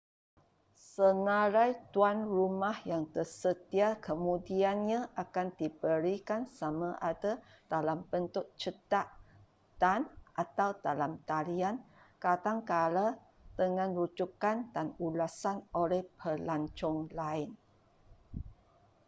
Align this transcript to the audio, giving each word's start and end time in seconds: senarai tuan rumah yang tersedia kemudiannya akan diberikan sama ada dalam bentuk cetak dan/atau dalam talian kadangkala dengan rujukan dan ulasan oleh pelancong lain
senarai 0.97 1.71
tuan 1.93 2.17
rumah 2.37 2.73
yang 2.91 3.03
tersedia 3.15 3.89
kemudiannya 4.07 4.99
akan 5.23 5.47
diberikan 5.59 6.41
sama 6.59 6.89
ada 7.11 7.33
dalam 7.73 7.99
bentuk 8.11 8.45
cetak 8.61 9.05
dan/atau 9.81 10.69
dalam 10.85 11.11
talian 11.29 11.75
kadangkala 12.23 13.07
dengan 13.59 13.89
rujukan 13.99 14.57
dan 14.75 14.87
ulasan 15.07 15.57
oleh 15.81 16.01
pelancong 16.19 16.99
lain 17.19 17.49